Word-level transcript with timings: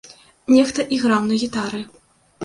Нехта 0.53 0.85
іграў 0.97 1.27
на 1.33 1.37
гітары. 1.43 1.81